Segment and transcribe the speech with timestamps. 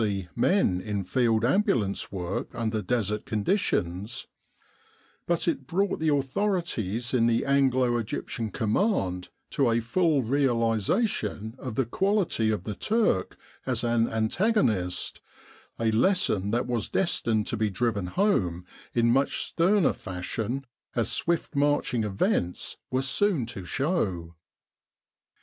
[0.03, 0.29] C.
[0.35, 4.25] men in field ambulance work under desert conditions,
[5.27, 11.75] but it brought the authorities in the Anglo Egyptian Command to a full realisation of
[11.75, 13.37] the quality of the Turk
[13.67, 15.21] as an antagonist
[15.79, 18.65] a lesson that was destined to be driven home
[18.95, 20.65] in much sterner fashion,
[20.95, 24.33] as swift marching events were soon to show.